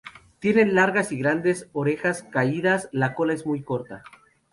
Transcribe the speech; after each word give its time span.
Tienen 0.39 0.73
largas 0.73 1.11
y 1.11 1.17
grandes 1.19 1.69
orejas 1.73 2.23
caídas, 2.23 2.89
la 2.91 3.13
cola 3.13 3.33
es 3.33 3.45
muy 3.45 3.61
corta. 3.61 4.01